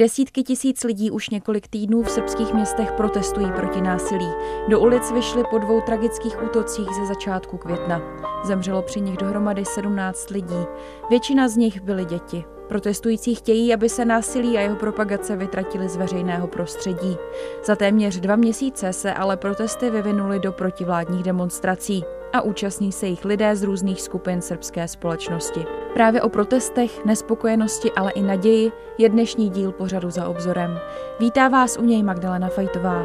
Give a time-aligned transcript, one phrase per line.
[0.00, 4.28] Desítky tisíc lidí už několik týdnů v srbských městech protestují proti násilí.
[4.68, 8.02] Do ulic vyšli po dvou tragických útocích ze začátku května.
[8.44, 10.64] Zemřelo při nich dohromady 17 lidí.
[11.10, 12.44] Většina z nich byly děti.
[12.68, 17.16] Protestující chtějí, aby se násilí a jeho propagace vytratily z veřejného prostředí.
[17.64, 23.24] Za téměř dva měsíce se ale protesty vyvinuly do protivládních demonstrací a účastní se jich
[23.24, 25.64] lidé z různých skupin srbské společnosti.
[25.94, 30.80] Právě o protestech, nespokojenosti, ale i naději je dnešní díl pořadu za obzorem.
[31.20, 33.02] Vítá vás u něj Magdalena Fajtová.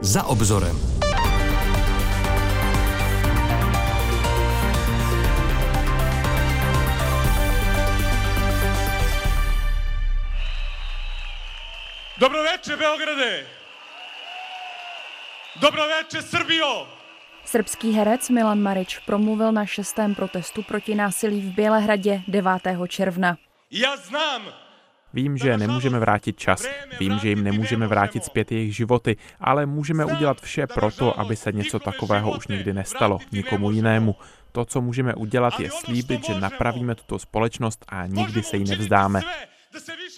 [0.00, 0.78] Za obzorem.
[12.18, 13.46] Dobro večer, Beograde!
[15.60, 17.01] Dobro večer, Srbijo!
[17.44, 22.52] Srbský herec Milan Marič promluvil na šestém protestu proti násilí v Bělehradě 9.
[22.88, 23.36] června.
[23.70, 24.42] Já znám,
[25.14, 26.66] Vím, že nemůžeme vrátit čas,
[27.00, 31.52] vím, že jim nemůžeme vrátit zpět jejich životy, ale můžeme udělat vše proto, aby se
[31.52, 34.16] něco takového už nikdy nestalo, nikomu jinému.
[34.52, 39.20] To, co můžeme udělat, je slíbit, že napravíme tuto společnost a nikdy se jí nevzdáme.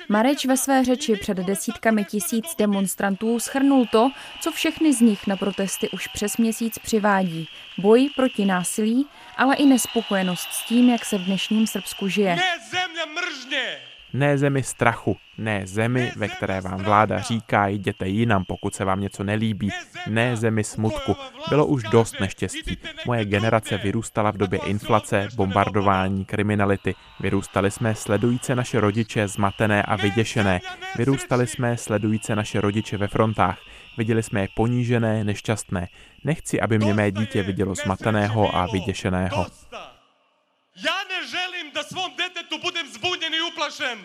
[0.09, 5.37] Mareč ve své řeči před desítkami tisíc demonstrantů schrnul to, co všechny z nich na
[5.37, 7.49] protesty už přes měsíc přivádí.
[7.79, 12.37] Boj proti násilí, ale i nespokojenost s tím, jak se v dnešním Srbsku žije.
[12.37, 13.94] Ne zemlja mržnje!
[14.15, 19.01] Ne zemi strachu, ne zemi, ve které vám vláda říká, jděte jinam, pokud se vám
[19.01, 19.71] něco nelíbí.
[20.09, 21.17] Ne zemi smutku.
[21.49, 22.79] Bylo už dost neštěstí.
[23.07, 26.95] Moje generace vyrůstala v době inflace, bombardování, kriminality.
[27.21, 30.61] Vyrůstali jsme sledujíce naše rodiče zmatené a vyděšené.
[30.97, 33.59] Vyrůstali jsme sledujíce naše rodiče ve frontách.
[33.99, 35.89] Viděli jsme je ponížené, nešťastné.
[36.25, 39.47] Nechci, aby mě mé dítě vidělo zmateného a vyděšeného.
[41.75, 43.99] Da svom detetu budem zbunjen i uplašen.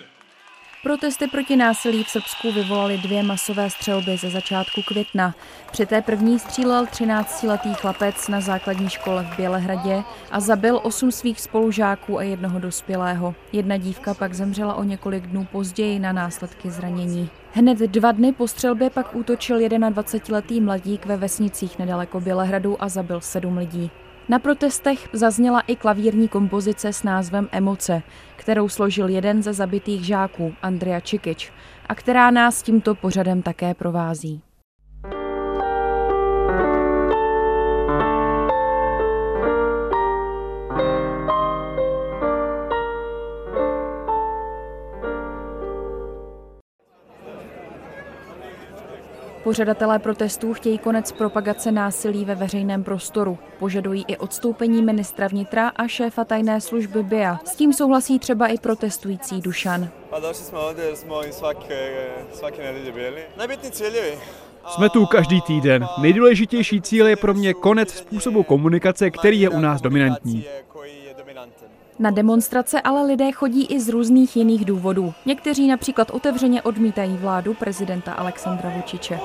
[0.84, 5.36] Protesty proti násilí v Srbsku vyvolaly dvě masové střelby ze začátku května.
[5.72, 11.42] Při té první střílel 13-letý chlapec na základní škole v Bělehradě a zabil osm svých
[11.42, 13.36] spolužáků a jednoho dospělého.
[13.52, 17.30] Jedna dívka pak zemřela o několik dnů později na následky zranění.
[17.54, 23.22] Hned dva dny po střelbě pak útočil 21-letý mladík ve vesnicích nedaleko Bělehradu a zabil
[23.22, 23.92] sedm lidí.
[24.30, 28.02] Na protestech zazněla i klavírní kompozice s názvem Emoce,
[28.36, 31.52] kterou složil jeden ze zabitých žáků, Andrea Čikič,
[31.90, 34.42] a která nás tímto pořadem také provází.
[49.50, 53.38] Pořadatelé protestů chtějí konec propagace násilí ve veřejném prostoru.
[53.60, 57.40] Požadují i odstoupení ministra vnitra a šéfa tajné služby BIA.
[57.46, 59.90] S tím souhlasí třeba i protestující Dušan.
[60.10, 63.22] Pa došli smo ovdje jer smo i svake, svake nedelje bili.
[63.38, 64.18] Najbitniji ciljevi
[64.68, 65.88] Jsme tu každý týden.
[66.02, 70.46] Nejdůležitější cíl je pro mě konec způsobu komunikace, který je u nás dominantní.
[72.00, 75.14] Na demonstrace ale lidé chodí i z různých jiných důvodů.
[75.26, 79.20] Někteří například otevřeně odmítají vládu prezidenta Alexandra Vučiče.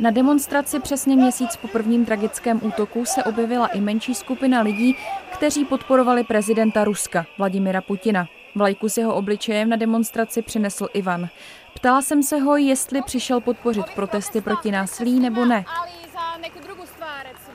[0.00, 4.96] Na demonstraci přesně měsíc po prvním tragickém útoku se objevila i menší skupina lidí,
[5.32, 8.26] kteří podporovali prezidenta Ruska, Vladimira Putina.
[8.54, 11.28] Vlajku s jeho obličejem na demonstraci přinesl Ivan.
[11.74, 15.64] Ptala jsem se ho, jestli přišel podpořit protesty proti násilí nebo ne.
[15.80, 17.52] ali i za neku drugu stvar, recimo.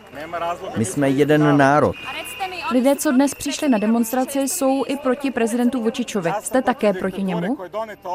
[0.77, 1.95] My jsme jeden národ.
[2.71, 6.31] Lidé, co dnes přišli na demonstraci, jsou i proti prezidentu Vučičovi.
[6.41, 7.57] Jste také proti němu?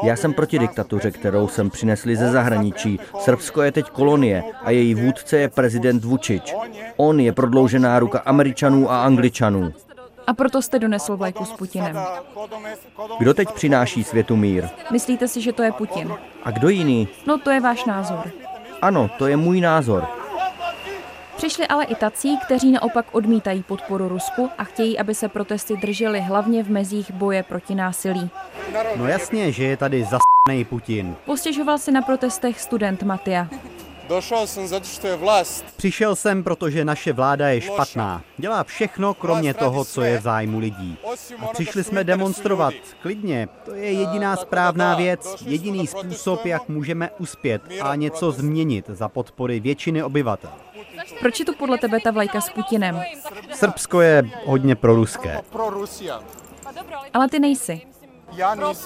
[0.03, 2.99] Já jsem proti diktatuře, kterou jsem přinesli ze zahraničí.
[3.19, 6.55] Srbsko je teď kolonie a její vůdce je prezident Vučić.
[6.97, 9.73] On je prodloužená ruka Američanů a Angličanů.
[10.27, 11.99] A proto jste donesl vlajku s Putinem.
[13.19, 14.69] Kdo teď přináší světu mír?
[14.91, 16.13] Myslíte si, že to je Putin?
[16.43, 17.07] A kdo jiný?
[17.27, 18.31] No to je váš názor.
[18.81, 20.07] Ano, to je můj názor.
[21.37, 26.21] Přišli ale i tací, kteří naopak odmítají podporu Rusku a chtějí, aby se protesty držely
[26.21, 28.29] hlavně v mezích boje proti násilí.
[28.95, 31.15] No jasně, že je tady zasný Putin.
[31.25, 33.47] Postěžoval si na protestech student Matia.
[34.09, 38.21] Došao sam zato što je vlast Přišel jsem, protože naše vláda je špatná.
[38.37, 40.97] Dělá všechno, kromě toho, co je v zájmu lidí.
[41.39, 42.73] A přišli jsme demonstrovat.
[43.01, 49.09] Klidně, to je jediná správná věc, jediný způsob, jak můžeme uspět a něco změnit za
[49.09, 50.51] podpory většiny obyvatel.
[51.19, 53.01] Proč je tu podle tebe ta vlajka s Putinem?
[53.53, 55.41] Srbsko je hodně proruské.
[57.13, 57.92] Ale ty nejsi.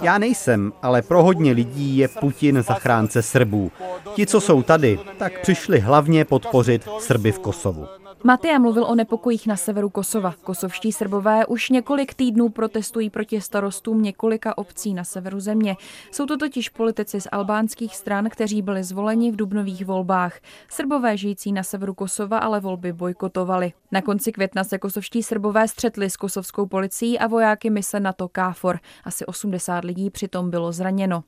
[0.01, 3.71] Já nejsem, ale pro hodně lidí je Putin zachránce Srbů.
[4.13, 7.87] Ti, co jsou tady, tak přišli hlavně podpořit Srby v Kosovu.
[8.23, 10.33] Matia mluvil o nepokojích na severu Kosova.
[10.43, 15.75] Kosovští Srbové už několik týdnů protestují proti starostům několika obcí na severu země.
[16.11, 20.39] Jsou to totiž politici z albánských stran, kteří byli zvoleni v dubnových volbách.
[20.69, 23.73] Srbové žijící na severu Kosova ale volby bojkotovali.
[23.91, 28.79] Na konci května se kosovští Srbové střetli s kosovskou policií a vojáky mise NATO KFOR.
[29.03, 31.23] Asi 80 lidí přitom bylo zraněno.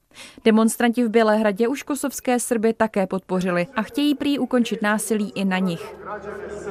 [0.46, 5.58] Demonstranti v Bělehradě už kosovské Srby také podpořili a chtějí prý ukončit násilí i na
[5.58, 5.96] nich.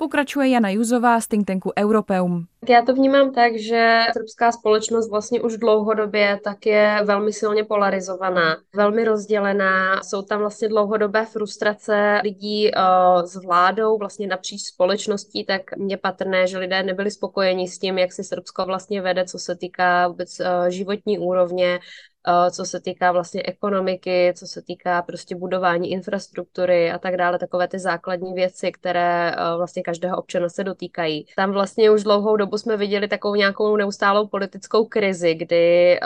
[0.00, 2.46] Pokračuje Jana Juzová z think tanku Europeum.
[2.68, 8.56] Já to vnímám tak, že srbská společnost vlastně už dlouhodobě tak je velmi silně polarizovaná,
[8.76, 10.02] velmi rozdělená.
[10.02, 16.46] Jsou tam vlastně dlouhodobé frustrace lidí uh, s vládou, vlastně napříč společností, tak mě patrné,
[16.46, 20.40] že lidé nebyli spokojeni s tím, jak si Srbsko vlastně vede, co se týká vůbec
[20.40, 21.80] uh, životní úrovně,
[22.28, 27.38] Eh, co se týká vlastně ekonomiky, co se týká prostě budování infrastruktury a tak dále,
[27.38, 31.26] takové ty základní věci, které vlastně každého občana se dotýkají.
[31.36, 36.00] Tam vlastně už dlouhou dobu jsme viděli takovou nějakou neustálou politickou krizi, kdy eh,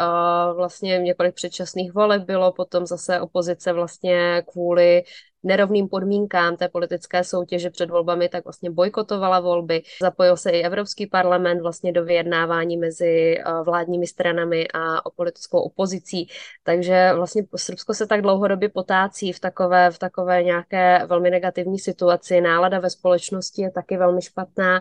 [0.56, 5.02] vlastně několik předčasných voleb bylo, potom zase opozice vlastně kvůli
[5.44, 9.82] nerovným podmínkám té politické soutěže před volbami, tak vlastně bojkotovala volby.
[10.02, 16.28] Zapojil se i Evropský parlament vlastně do vyjednávání mezi eh, vládními stranami a politickou opozicí.
[16.62, 22.40] Takže vlastně Srbsko se tak dlouhodobě potácí v takové, v takové nějaké velmi negativní situaci.
[22.40, 24.80] Nálada ve společnosti je taky velmi špatná.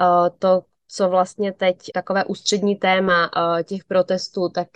[0.00, 4.68] Eh, to, co vlastně teď takové ústřední téma eh, těch protestů, tak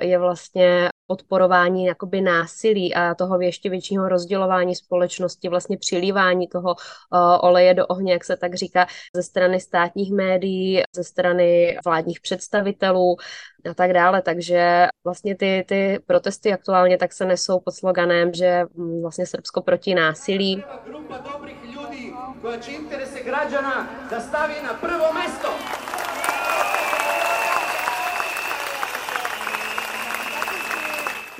[0.00, 7.18] je, vlastně podporování jakoby násilí a toho ještě většího rozdělování společnosti, vlastně přilívání toho uh,
[7.40, 8.86] oleje do ohně, jak se tak říká,
[9.16, 13.16] ze strany státních médií, ze strany vládních představitelů
[13.70, 14.22] a tak dále.
[14.22, 19.62] Takže vlastně ty, ty protesty aktuálně tak se nesou pod sloganem, že mm, vlastně Srbsko
[19.62, 20.64] proti násilí.
[22.42, 25.48] Koja će interese građana da stavi na prvo mesto.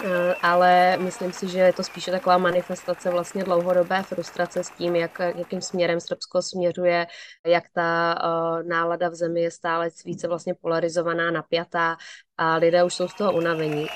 [0.04, 4.96] Eh, ale myslím si, že je to spíše taková manifestace vlastně dlouhodobé frustrace s tím,
[4.96, 7.06] jak, jakým směrem Srbsko směřuje,
[7.46, 11.96] jak ta uh, nálada v zemi je stále více vlastně polarizovaná, napjatá
[12.36, 13.86] a lidé už jsou z toho unavení.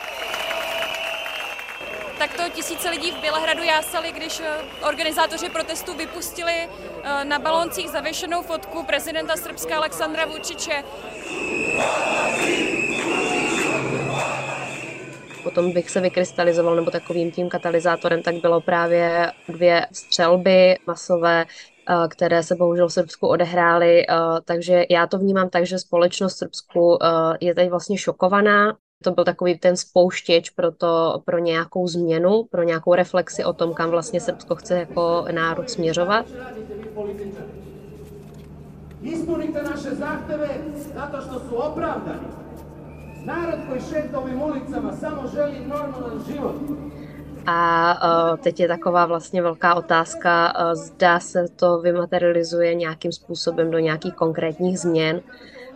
[2.23, 6.69] Takto tisíce lidí v Bělehradu jásali, když eh, organizátoři protestu vypustili
[7.25, 10.85] na baloncích zavěšenou fotku prezidenta Srbska Aleksandra Vučiče
[15.43, 22.09] potom bych se vykrystalizoval, nebo takovým tím katalyzátorem, tak bylo právě dvě střelby masové, eh,
[22.09, 24.15] které se bohužel v Srbsku odehrály, eh,
[24.45, 27.09] takže já to vnímám tak, že společnost Srbsku eh,
[27.41, 28.77] je teď vlastně šokovaná.
[29.03, 33.75] To byl takový ten spouštěč pro, to, pro nějakou změnu, pro nějakou reflexi o tom,
[33.75, 36.27] kam vlastně Srbsko chce jako národ směřovat.
[39.03, 40.49] Ispunite naše zahteve
[40.95, 42.27] zato što su opravdani.
[43.25, 46.55] Narod koji šeta ovim ulicama samo želi normalan život.
[47.47, 47.95] A
[48.33, 53.79] uh, teď je taková vlastně velká otázka, uh, zda se to vymaterializuje nějakým způsobem do
[53.79, 55.21] nějakých konkrétních změn,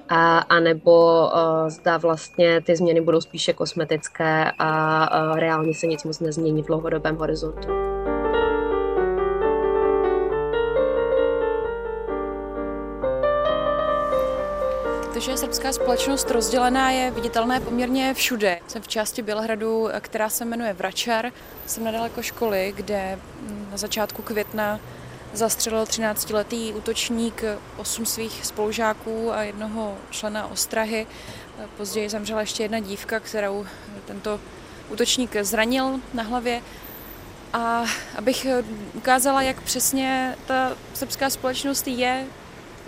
[0.09, 5.87] a, a nebo uh, zda vlastně ty změny budou spíše kosmetické a uh, reálně se
[5.87, 7.69] nic moc nezmění v dlouhodobém horizontu.
[15.15, 18.59] To, že je srbská společnost rozdělená, je viditelné poměrně všude.
[18.67, 21.31] Jsem v části Bělehradu, která se jmenuje Vračar.
[21.67, 23.19] Jsem nedaleko školy, kde
[23.71, 24.81] na začátku května
[25.37, 27.45] zastřelil 13-letý útočník
[27.77, 31.07] osm svých spolužáků a jednoho člena ostrahy.
[31.77, 33.67] Později zemřela ještě jedna dívka, kterou
[34.05, 34.41] tento
[34.89, 36.63] útočník zranil na hlavě.
[37.53, 37.85] A
[38.17, 38.47] abych
[38.95, 42.27] ukázala, jak přesně ta srbská společnost je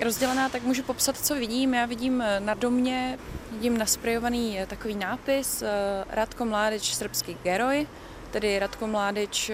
[0.05, 1.75] rozdělená, tak můžu popsat, co vidím.
[1.75, 3.19] Já vidím eh, na domě,
[3.53, 5.69] vidím nasprejovaný eh, takový nápis eh,
[6.11, 7.87] Radko Mládeč srbský geroj,
[8.31, 9.51] tedy Radko Mládeč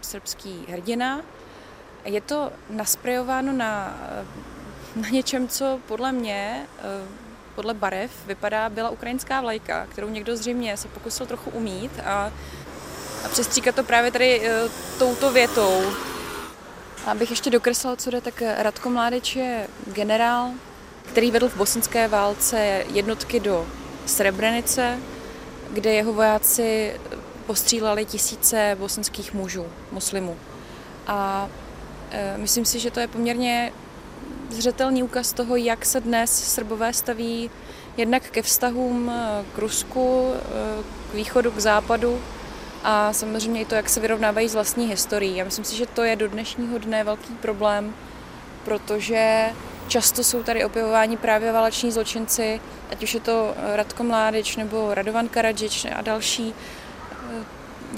[0.00, 1.22] srbský hrdina.
[2.04, 3.98] Je to nasprejováno na,
[4.96, 6.66] na něčem, co podle mě,
[7.54, 12.32] podle barev, vypadá byla ukrajinská vlajka, kterou někdo zřejmě se pokusil trochu umít a,
[13.24, 14.42] a přestříkat to právě tady
[14.98, 15.82] touto větou.
[17.06, 20.50] Abych ještě dokreslil, co jde, tak Radko Mládeč je generál,
[21.10, 23.66] který vedl v bosenské válce jednotky do
[24.06, 24.98] Srebrenice,
[25.70, 27.00] kde jeho vojáci
[27.46, 30.36] postříleli tisíce bosenských mužů, muslimů.
[31.06, 31.48] A
[32.36, 33.72] myslím si, že to je poměrně
[34.50, 37.50] zřetelný úkaz toho, jak se dnes Srbové staví
[37.96, 39.12] jednak ke vztahům
[39.54, 40.32] k Rusku,
[41.10, 42.20] k východu, k západu
[42.84, 45.36] a samozřejmě i to, jak se vyrovnávají z vlastní historií.
[45.36, 47.94] Já myslím si, že to je do dnešního dne velký problém,
[48.64, 49.50] protože
[49.88, 55.28] často jsou tady opěvováni právě váleční zločinci, ať už je to Radko Mládič nebo Radovan
[55.28, 56.54] Karadžič a další.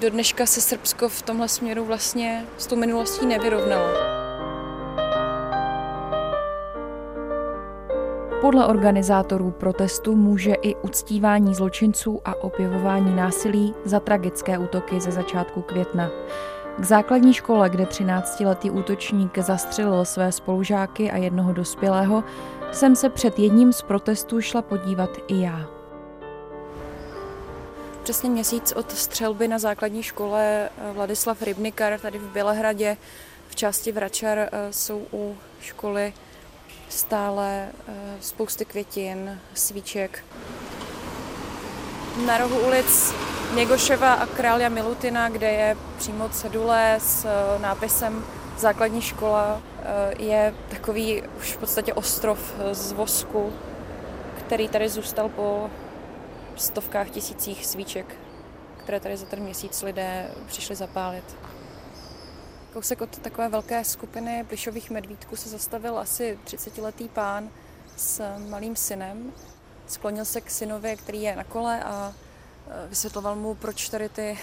[0.01, 3.89] Do dneška se Srbsko v tomhle směru vlastně s tou minulostí nevyrovnalo.
[8.41, 15.63] Podle organizátorů protestu může i uctívání zločinců a opěvování násilí za tragické útoky ze začátku
[15.63, 16.11] května.
[16.79, 22.25] K základní škole, kde 13-letý útočník zastřelil své spolužáky a jednoho dospělého,
[22.73, 25.82] jsem se před jedním z protestů šla podívat i já.
[28.03, 32.97] Přesně měsíc od střelby na základní škole Vladislav Rybnikar tady v Bělehradě
[33.49, 36.13] v části Vračar eh, jsou u školy
[36.89, 40.25] stále eh, spousty květin, svíček.
[42.27, 43.15] Na rohu ulic
[43.55, 48.25] Něgoševa a Krália Milutina, kde je přímo cedule s eh, nápisem
[48.59, 53.53] Základní škola, eh, je takový už v podstatě ostrov z vosku,
[54.39, 55.71] který tady zůstal po
[56.57, 58.17] stovkách tisících svíček,
[58.83, 61.37] které tady za ten měsíc lidé přišli zapálit.
[62.73, 67.51] Kousek od takové velké skupiny plišových medvídků se zastavil asi 30-letý pán
[67.97, 69.33] s malým synem.
[69.87, 72.15] Sklonil se k synovi, který je na kole a
[72.85, 74.39] e, vysvětloval mu, proč tady ty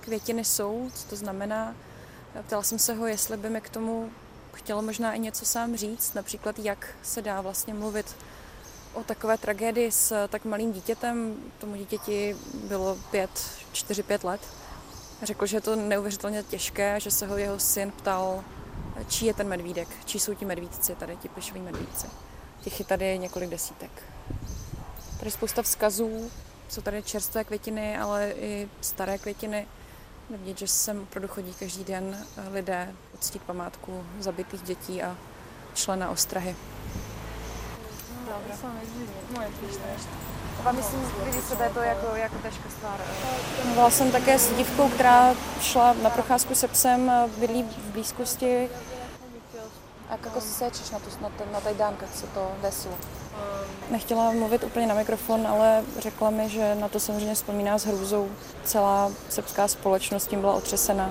[0.00, 1.74] květiny jsou, co to znamená.
[2.46, 4.10] Ptala jsem se ho, jestli by mi k tomu
[4.52, 8.16] chtěl možná i něco sám říct, například jak se dá vlastně mluvit
[8.94, 11.36] o takové tragédii s tak malým dítětem.
[11.58, 13.30] Tomu dítěti bylo 5,
[13.72, 14.40] 4-5 let.
[15.22, 18.44] Řekl, že je to neuvěřitelně těžké, že se ho jeho syn ptal,
[19.08, 22.06] čí je ten medvídek, čí jsou ti medvídci, tady ti plišoví medvídci.
[22.60, 23.90] Těch je tady několik desítek.
[25.18, 26.30] Tady spousta vzkazů,
[26.68, 29.66] jsou tady čerstvé květiny, ale i staré květiny.
[30.30, 35.16] Vidět, že sem opravdu chodí každý den lidé uctít památku zabitých dětí a
[35.74, 36.56] člena ostrahy.
[38.30, 38.54] Dobre.
[40.64, 43.00] A myslím, vy sebe to jako, jako těžká stvar.
[43.74, 48.68] Byla jsem také s dívkou, která šla na procházku se psem, bydlí v blízkosti.
[50.10, 51.60] A jak se sečeš na, tu, na, ten, na
[52.14, 52.94] se to desilo?
[53.90, 58.28] Nechtěla mluvit úplně na mikrofon, ale řekla mi, že na to samozřejmě vzpomíná s hrůzou.
[58.64, 61.10] Celá srbská společnost tím byla otřesená.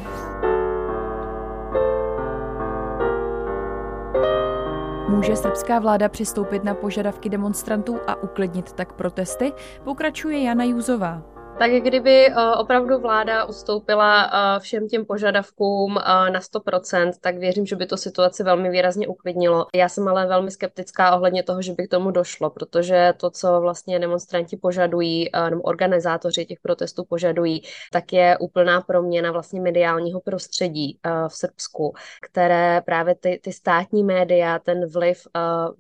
[5.10, 9.54] Může srbská vláda přistoupit na požadavky demonstrantů a uklidnit tak protesty?
[9.84, 11.39] Pokračuje Jana Júzová.
[11.60, 17.66] Tak kdyby eh, opravdu vláda ustoupila eh, všem těm požadavkům eh, na 100%, tak věřím,
[17.66, 19.66] že by to situaci velmi výrazně uklidnilo.
[19.76, 23.62] Já jsem ale velmi skeptická ohledně toho, že by k tomu došlo, protože to, co
[23.62, 27.62] vlastně demonstranti požadují, nebo organizátoři těch protestů požadují,
[27.92, 34.60] tak je úplná proměna vlastně mediálního prostředí v Srbsku, které právě ty, ty státní média,
[34.60, 35.28] ten vliv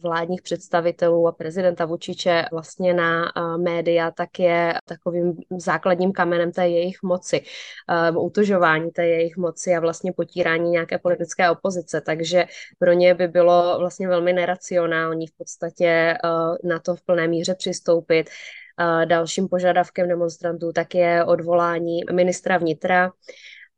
[0.04, 5.38] vládních představitelů a prezidenta Vučiče vlastně na média, tak je takovým
[5.72, 7.42] základním kamenem té jejich moci,
[8.14, 12.02] uh, utužování té jejich moci a vlastně potírání nějaké politické opozice.
[12.02, 12.46] Takže
[12.80, 17.56] pro ně by bylo vlastně velmi neracionální v podstatě uh, na to v plné míře
[17.56, 18.30] přistoupit.
[18.30, 23.12] Uh, dalším požadavkem demonstrantů tak je odvolání ministra vnitra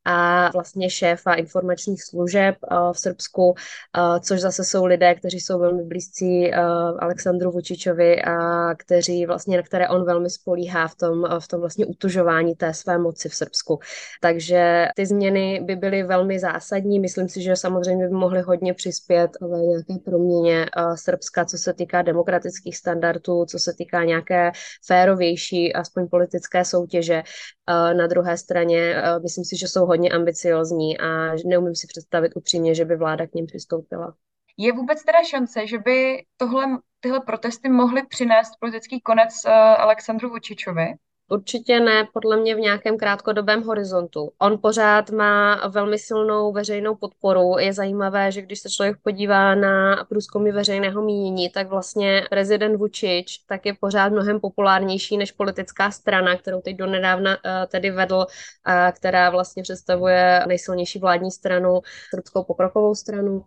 [0.05, 5.59] a vlastně šéfa informačních služeb eh, v Srbsku, eh, což zase jsou lidé, kteří jsou
[5.59, 6.57] velmi blízcí eh,
[6.99, 8.35] Alexandru Vučičovi a
[8.75, 12.97] kteří vlastně, na které on velmi spolíhá v tom, v tom vlastně utužování té své
[12.97, 13.79] moci v Srbsku.
[14.21, 16.99] Takže ty změny by byly velmi zásadní.
[16.99, 20.65] Myslím si, že samozřejmě by mohly hodně přispět v nějaké proměně
[20.95, 24.51] Srbska, co se týká demokratických standardů, co se týká nějaké
[24.87, 27.23] férovější, aspoň politické soutěže.
[27.67, 32.85] Na druhé straně myslím si, že jsou hodně ambiciozní a neumím si představit upřímně, že
[32.85, 34.15] by vláda k ním přistoupila.
[34.57, 36.65] Je vůbec teda šance, že by tohle,
[36.99, 40.93] tyhle protesty mohly přinést politický konec uh, Alexandru Vučičovi?
[41.31, 44.31] Určitě ne, podle mě v nějakém krátkodobém horizontu.
[44.39, 47.57] On pořád má velmi silnou veřejnou podporu.
[47.59, 53.25] Je zajímavé, že když se člověk podívá na průzkumy veřejného mínění, tak vlastně prezident Vučić
[53.47, 58.25] tak je pořád mnohem populárnější než politická strana, kterou teď donedávna uh, tedy vedl,
[58.63, 63.45] a která vlastně představuje nejsilnější vládní stranu, srbskou pokrokovou stranu.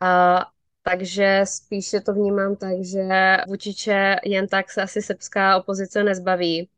[0.00, 0.44] A
[0.82, 6.68] takže spíše to vnímám tak, že Vučiče jen tak se asi srbská opozice nezbaví.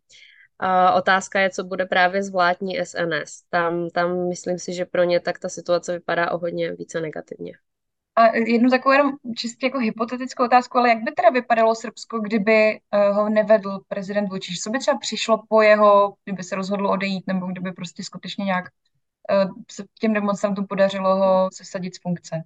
[0.58, 3.42] A otázka je, co bude právě s vládní SNS.
[3.50, 7.52] Tam, tam myslím si, že pro ně tak ta situace vypadá o hodně více negativně.
[8.16, 12.80] A jednu takovou jenom čistě jako hypotetickou otázku, ale jak by teda vypadalo Srbsko, kdyby
[13.12, 14.60] ho nevedl prezident Vučić?
[14.62, 18.64] Co by třeba přišlo po jeho, kdyby se rozhodl odejít, nebo kdyby prostě skutečně nějak
[19.70, 22.42] se těm demonstrantům podařilo ho sesadit z funkce?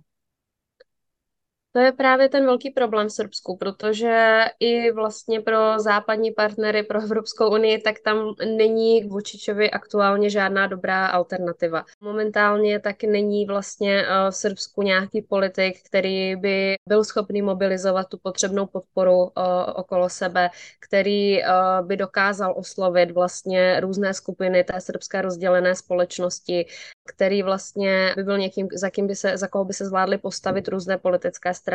[1.78, 7.02] To je právě ten velký problém v Srbsku, protože i vlastně pro západní partnery, pro
[7.02, 11.84] Evropskou unii, tak tam není k Vučičovi aktuálně žádná dobrá alternativa.
[12.00, 18.18] Momentálně tak není vlastně eh, v Srbsku nějaký politik, který by byl schopný mobilizovat tu
[18.22, 21.48] potřebnou podporu eh, okolo sebe, který eh,
[21.82, 26.66] by dokázal oslovit vlastně různé skupiny té srbské rozdělené společnosti,
[27.08, 30.68] který vlastně by byl někým, za, kým by se, za koho by se zvládly postavit
[30.68, 31.67] různé politické strany.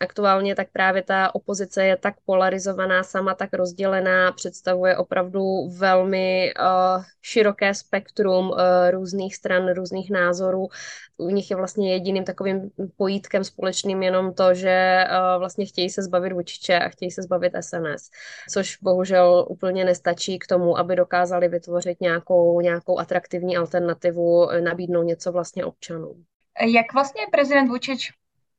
[0.00, 7.04] Aktuálně tak právě ta opozice je tak polarizovaná, sama tak rozdělená, představuje opravdu velmi uh,
[7.22, 8.56] široké spektrum uh,
[8.90, 10.68] různých stran, různých názorů.
[11.18, 16.02] U nich je vlastně jediným takovým pojítkem společným jenom to, že uh, vlastně chtějí se
[16.02, 18.10] zbavit Vučiče a chtějí se zbavit SNS,
[18.50, 25.32] což bohužel úplně nestačí k tomu, aby dokázali vytvořit nějakou, nějakou atraktivní alternativu, nabídnout něco
[25.32, 26.24] vlastně občanům.
[26.60, 28.12] Jak vlastně prezident Vučič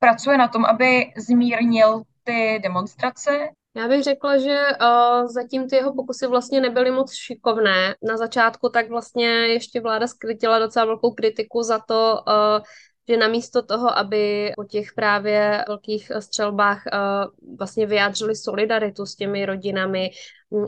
[0.06, 3.50] pracuje na tom, aby zmírnil ty demonstrace.
[3.78, 7.96] Já bych řekla, že uh, zatím ty jeho pokusy vlastně nebyly moc šikovné.
[8.04, 12.66] Na začátku tak vlastně ještě vláda skrytila docela velkou kritiku za to, uh,
[13.10, 19.46] že namísto toho, aby po těch právě velkých střelbách uh, vlastně vyjádřili solidaritu s těmi
[19.46, 20.10] rodinami,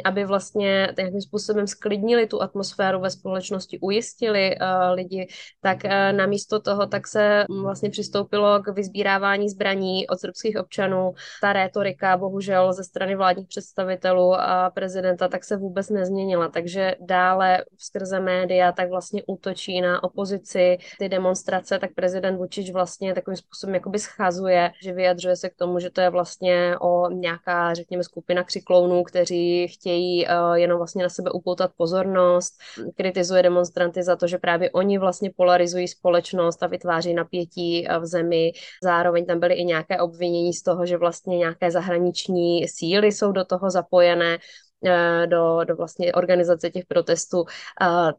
[0.05, 5.27] aby vlastně nějakým způsobem sklidnili tu atmosféru ve společnosti, ujistili uh, lidi,
[5.62, 11.13] tak uh, namísto toho tak se vlastně přistoupilo k vyzbírávání zbraní od srbských občanů.
[11.41, 17.65] Ta rétorika bohužel ze strany vládních představitelů a prezidenta tak se vůbec nezměnila, takže dále
[17.77, 23.75] skrze média tak vlastně útočí na opozici ty demonstrace, tak prezident Vučić vlastně takovým způsobem
[23.75, 28.43] jakoby schazuje, že vyjadřuje se k tomu, že to je vlastně o nějaká, řekněme, skupina
[28.43, 32.53] křiklounů, kteří chtějí uh, jenom vlastně na sebe upoutat pozornost,
[32.95, 38.05] kritizuje demonstranty za to, že právě oni vlastně polarizují společnost a vytváří napětí uh, v
[38.05, 38.51] zemi.
[38.83, 43.45] Zároveň tam byly i nějaké obvinění z toho, že vlastně nějaké zahraniční síly jsou do
[43.45, 44.38] toho zapojené
[44.86, 47.45] eh, do, do vlastně organizace těch protestů.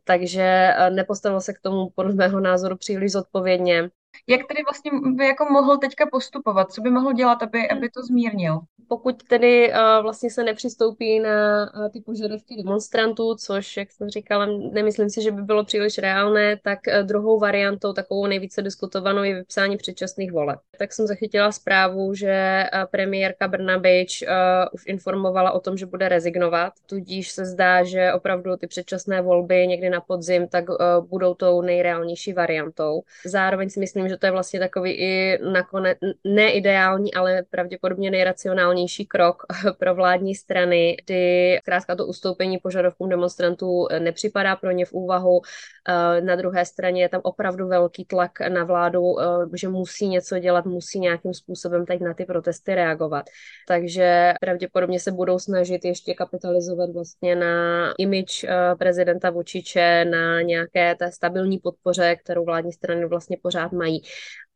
[0.04, 3.90] Takže nepostavil se k tomu podle mého názoru příliš zodpovědně.
[4.26, 6.72] Jak tedy vlastně by jako mohl teďka postupovat?
[6.72, 8.60] Co by mohl dělat, aby, aby to zmírnil?
[8.88, 11.30] Pokud tedy uh, vlastně se nepřistoupí na
[11.76, 16.56] uh, ty požadavky demonstrantů, což, jak jsem říkala, nemyslím si, že by bylo příliš reálné,
[16.64, 20.58] tak uh, druhou variantou, takovou nejvíce diskutovanou, je vypsání předčasných voleb.
[20.78, 24.28] Tak jsem zachytila zprávu, že uh, premiérka Brnabič uh,
[24.72, 29.66] už informovala o tom, že bude rezignovat, tudíž se zdá, že opravdu ty předčasné volby
[29.66, 30.76] někdy na podzim tak uh,
[31.08, 33.02] budou tou nejreálnější variantou.
[33.26, 39.42] Zároveň si myslím, že to je vlastně takový i nakonec neideální, ale pravděpodobně nejracionálnější krok
[39.78, 45.40] pro vládní strany, kdy zkrátka to ustoupení požadavkům demonstrantů nepřipadá pro ně v úvahu.
[45.88, 50.38] Eh, na druhé straně je tam opravdu velký tlak na vládu, eh, že musí něco
[50.38, 53.24] dělat, musí nějakým způsobem teď na ty protesty reagovat.
[53.68, 61.12] Takže pravděpodobně se budou snažit ještě kapitalizovat vlastně na eh, prezidenta Vučiče, na nějaké té
[61.12, 64.02] stabilní podpoře, kterou vládní strany vlastně pořád mají まい、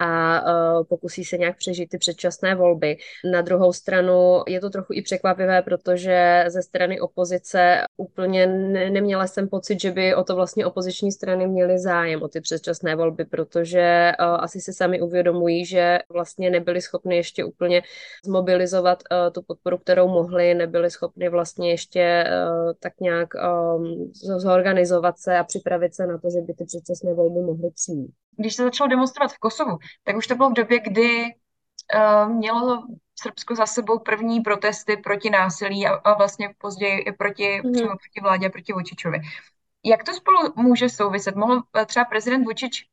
[0.02, 2.96] a uh, pokusí se nějak přežít ty předčasné volby.
[3.32, 9.26] Na druhou stranu je to trochu i překvapivé, protože ze strany opozice úplně ne- neměla
[9.26, 13.24] jsem pocit, že by o to vlastně opoziční strany měly zájem o ty předčasné volby,
[13.24, 17.82] protože uh, asi se sami uvědomují, že vlastně nebyli schopni ještě úplně
[18.24, 22.24] zmobilizovat uh, tu podporu, kterou mohli, nebyli schopni vlastně ještě
[22.80, 23.28] tak nějak
[24.36, 28.54] zorganizovat se a připravit se na to, že by ty předčasné volby mohly přijít když
[28.54, 32.86] se začalo demonstrovat v Kosovu, tak už to bylo v době, kdy uh, mělo
[33.20, 37.72] Srbsko za sebou první protesty proti násilí a, a vlastně později i proti, mm.
[37.72, 39.20] přímo proti vládě a proti Vučičovi.
[39.84, 41.36] Jak to spolu může souviset?
[41.36, 42.84] Mohl eh, třeba prezident Vučič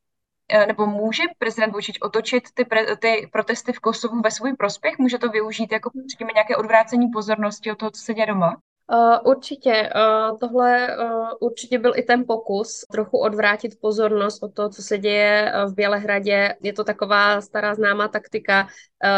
[0.49, 4.97] eh, nebo může prezident Vučič otočit ty, pre, ty protesty v Kosovu ve svůj prospěch?
[4.97, 8.57] Může to využít jako řekněme, nějaké odvrácení pozornosti od toho, co se děje doma?
[8.91, 9.89] Uh, určitě.
[9.95, 14.97] Uh, tohle uh, určitě byl i ten pokus trochu odvrátit pozornost od toho, co se
[14.97, 16.56] děje v Bělehradě.
[16.62, 18.67] Je to taková stará známá taktika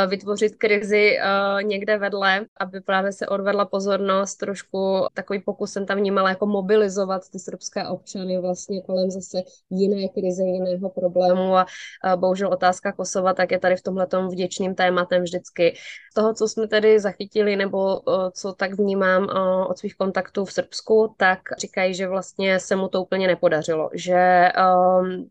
[0.08, 5.98] vytvořit krizi uh, někde vedle, aby právě se odvedla pozornost, trošku takový pokus jsem tam
[5.98, 12.20] vnímala jako mobilizovat ty srbské občany vlastně kolem zase jiné krize, jiného problému a uh,
[12.20, 15.76] bohužel otázka Kosova tak je tady v tomhle vděčným tématem vždycky.
[16.12, 18.02] Z toho, co jsme tedy zachytili nebo
[18.34, 19.28] co tak vnímám
[19.70, 24.50] od svých kontaktů v Srbsku, tak říkají, že vlastně se mu to úplně nepodařilo, že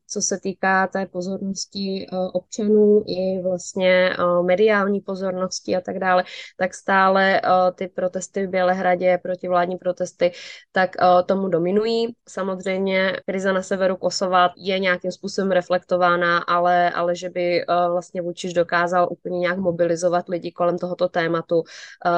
[0.06, 4.10] co se týká té pozornosti občanů i vlastně
[4.40, 6.24] uh, mediální pozornosti a tak dále,
[6.56, 10.32] tak stále uh, ty protesty v Bělehradě, protivládní protesty,
[10.72, 12.14] tak uh, tomu dominují.
[12.28, 18.22] Samozřejmě krize na severu Kosova je nějakým způsobem reflektována, ale, ale že by uh, vlastně
[18.22, 21.62] Vučiš dokázal úplně nějak mobilizovat lidi kolem tohoto tématu,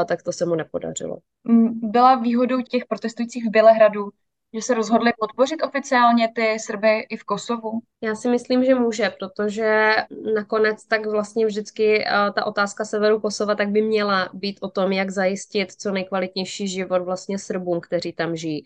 [0.07, 1.19] tak to se mu nepodařilo.
[1.83, 4.09] Byla výhodou těch protestujících v Bělehradu,
[4.55, 7.81] že se rozhodli podpořit oficiálně ty Srby i v Kosovu?
[8.01, 9.91] Já si myslím, že může, protože
[10.35, 14.93] nakonec tak vlastně vždycky uh, ta otázka severu Kosova tak by měla být o tom,
[14.93, 18.65] jak zajistit co nejkvalitnější život vlastně Srbům, kteří tam žijí.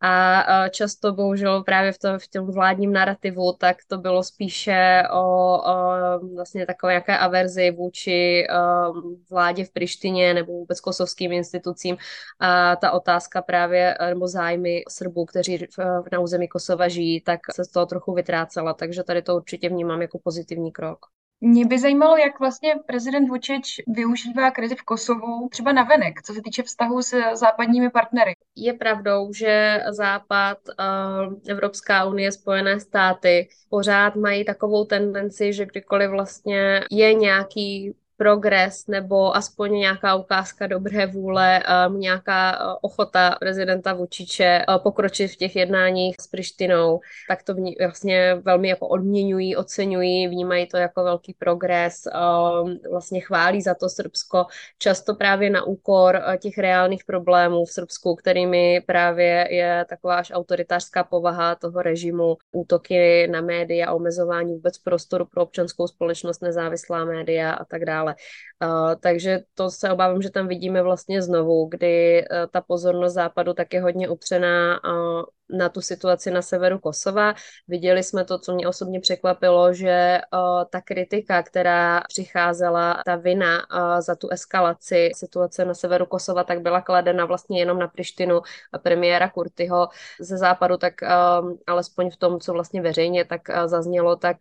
[0.00, 5.18] A často bohužel právě v, to, v tom vládním narrativu, tak to bylo spíše o,
[5.18, 8.46] o vlastně takové jaké averzi vůči
[8.92, 11.96] um, vládě v Prištině nebo vůbec kosovským institucím.
[12.40, 17.64] A ta otázka právě, nebo zájmy Srbů, kteří v, na území Kosova žijí, tak se
[17.64, 20.98] z toho trochu vytrácela, takže tady to určitě vnímám jako pozitivní krok.
[21.40, 26.34] Mě by zajímalo, jak vlastně prezident Vučić využívá krizi v Kosovu třeba na venek, co
[26.34, 28.34] se týče vztahu s západními partnery.
[28.56, 36.10] Je pravdou, že Západ, eh, Evropská unie, Spojené státy pořád mají takovou tendenci, že kdykoliv
[36.10, 43.92] vlastně je nějaký progres nebo aspoň nějaká ukázka dobré vůle, um, nějaká uh, ochota prezidenta
[43.92, 50.28] Vučiče uh, pokročit v těch jednáních s Prištinou, tak to vlastně velmi jako odměňují, oceňují,
[50.28, 54.46] vnímají to jako velký progres, um, vlastně chválí za to Srbsko,
[54.78, 61.04] často právě na úkor těch reálných problémů v Srbsku, kterými právě je taková až autoritářská
[61.04, 67.64] povaha toho režimu, útoky na média, omezování vůbec prostoru pro občanskou společnost, nezávislá média a
[67.64, 68.16] tak dále dále.
[68.64, 73.54] Uh, takže to se obávám, že tam vidíme vlastně znovu, kdy uh, ta pozornost západu
[73.54, 77.34] tak je hodně upřená uh, na tu situaci na severu Kosova.
[77.68, 83.58] Viděli jsme to, co mě osobně překvapilo, že uh, ta kritika, která přicházela, ta vina
[83.58, 88.40] uh, za tu eskalaci situace na severu Kosova, tak byla kladena vlastně jenom na Prištinu
[88.82, 89.88] premiéra Kurtyho
[90.20, 94.36] ze západu, tak uh, alespoň v tom, co vlastně veřejně tak zaznělo, tak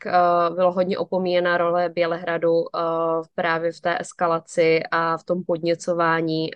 [0.56, 2.64] bylo hodně opomíjena role Bělehradu
[3.36, 6.52] právě v té eskalaci a v tom podněcování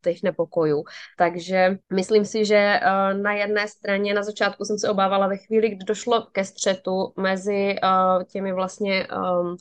[0.00, 0.84] těch nepokojů.
[1.18, 2.80] Takže myslím si, že
[3.22, 7.12] na jedné straně straně na začátku jsem se obávala ve chvíli, kdy došlo ke střetu
[7.16, 9.56] mezi uh, těmi vlastně um,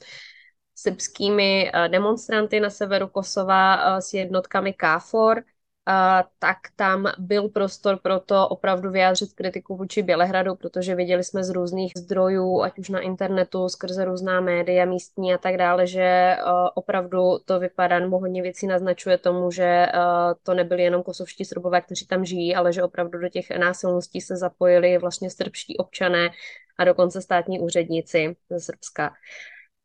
[0.76, 5.44] srbskými uh, demonstranty na severu Kosova uh, s jednotkami KFOR,
[6.40, 11.50] tak tam byl prostor pro to opravdu vyjádřit kritiku vůči Bělehradu, protože viděli jsme z
[11.50, 16.38] různých zdrojů, ať už na internetu, skrze různá média místní a tak dále, že
[16.76, 19.86] opravdu to vypadá, nebo hodně věcí naznačuje tomu, že
[20.44, 24.38] to nebyli jenom kosovští srbové, kteří tam žijí, ale že opravdu do těch násilností se
[24.38, 26.30] zapojili vlastně srbští občané
[26.78, 29.14] a dokonce státní úředníci ze Srbska.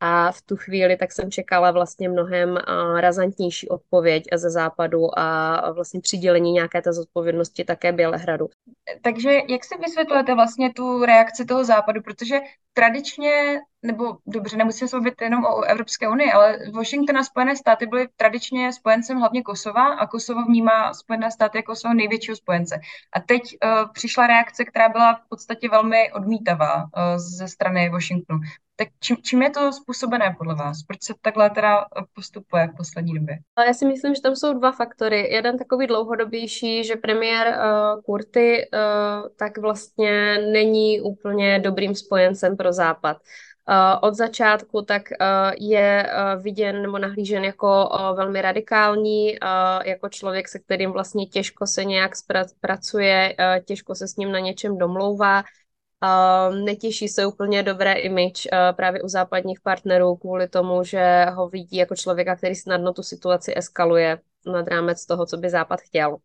[0.07, 2.57] A v tu chvíli tak jsem čekala vlastně mnohem
[3.01, 8.49] razantnější odpověď ze západu a vlastně přidělení nějaké té zodpovědnosti také Bělehradu.
[9.03, 12.37] Takže jak si vysvětlujete vlastně tu reakci toho západu, protože
[12.75, 17.87] tradičně, nebo dobře, nemusíme se mluvit jenom o Evropské unii, ale Washington a Spojené státy
[17.87, 22.81] byly tradičně spojencem hlavně Kosova a Kosovo vnímá Spojené státy jako svého největšího spojence.
[23.13, 28.41] A teď uh, přišla reakce, která byla v podstatě velmi odmítavá uh, ze strany Washingtonu.
[28.77, 30.83] Tak čím, čím je to způsobené podle vás?
[30.83, 31.85] Proč se takhle teda
[32.15, 33.39] postupuje v poslední době?
[33.67, 35.35] Já si myslím, že tam jsou dva faktory.
[35.35, 42.73] Jeden takový dlouhodobější, že premiér uh, Kurty uh, tak vlastně není úplně dobrým spojencem pro
[42.73, 43.17] Západ.
[43.69, 49.37] Uh, od začátku tak uh, je uh, viděn nebo nahlížen jako velmi radikální,
[49.85, 52.13] jako člověk, se kterým vlastně těžko se nějak
[52.61, 55.43] pracuje, těžko se s ním na něčem domlouvá.
[56.65, 61.97] Netěší se úplně dobré image právě u západních partnerů kvůli tomu, že ho vidí jako
[61.97, 66.17] člověka, který snadno tu situaci eskaluje nad rámec toho, co by Západ chtěl.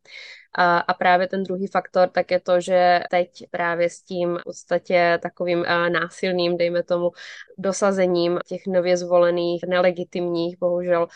[0.55, 4.43] A, a právě ten druhý faktor tak je to, že teď právě s tím v
[4.43, 7.11] podstatě takovým násilným, dejme tomu,
[7.57, 11.07] dosazením těch nově zvolených, nelegitimních, bohužel,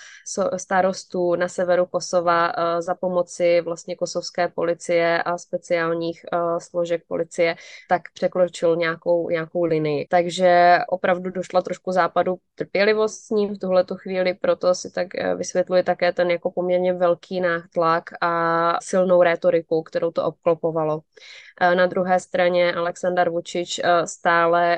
[0.58, 6.26] starostů na severu Kosova za pomoci vlastně kosovské policie a speciálních
[6.58, 7.56] složek policie,
[7.90, 10.08] tak překročil nějakou, nějakou linii.
[10.10, 15.36] Takže opravdu došla trošku západu trpělivost s ním v tuhletu chvíli, proto si tak eh,
[15.36, 21.02] vysvětluje také ten jako poměrně velký nátlak a silnou rétoriku, kterou to obklopovalo.
[21.62, 24.78] Eh, na druhé straně Aleksandar Vučič eh, stále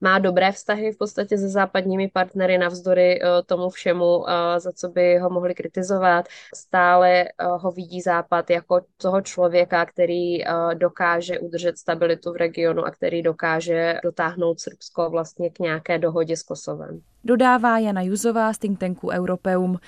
[0.00, 4.88] má dobré vztahy v podstatě se západními partnery navzdory eh, tomu všemu, eh, za co
[4.88, 6.28] by ho mohli kritizovat.
[6.54, 10.38] Stále eh, ho vidí Západ jako toho člověka, který
[10.74, 16.42] dokáže udržet stabilitu v regionu a který dokáže dotáhnout Srbsko vlastně k nějaké dohodě s
[16.42, 17.00] Kosovem.
[17.24, 19.78] Dodává Jana Juzová z think tanku Europeum.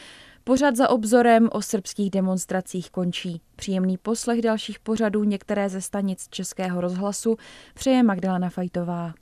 [0.49, 3.41] Pořad za obzorem o srbských demonstracích končí.
[3.57, 7.37] Příjemný poslech dalších pořadů některé ze stanic Českého rozhlasu
[7.75, 9.15] přeje Magdalena Fajtová.